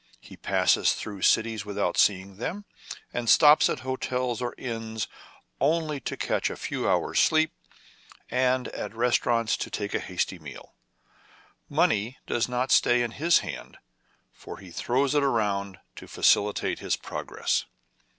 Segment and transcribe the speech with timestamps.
[0.19, 2.65] He passes through cities without seeing them,
[3.13, 5.07] and stops at hotels or inns
[5.59, 7.53] only to catch a few hours* sleep,
[8.27, 10.71] and at restaurants to take hasty meals.
[11.69, 13.77] Money does not stay in his hand,
[14.33, 17.65] for he throws it around to facilitate his progress.